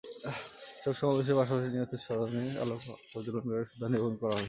[0.83, 2.79] শোক সমাবেশের পাশাপাশি নিহতদের স্মরণে আলোক
[3.11, 4.39] প্রজ্বলন করে শ্রদ্ধা নিবেদন করা হবে।